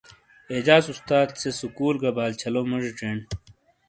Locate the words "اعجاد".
0.53-0.83